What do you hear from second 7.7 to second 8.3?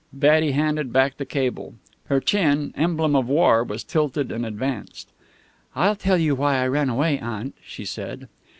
said.